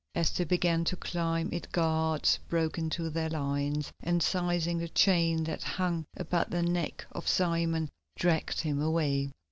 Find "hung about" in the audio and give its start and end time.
5.61-6.49